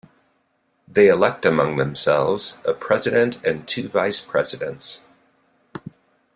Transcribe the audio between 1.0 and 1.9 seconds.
elect among